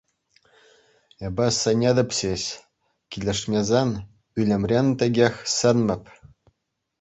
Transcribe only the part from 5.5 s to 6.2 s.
сӗнмӗп.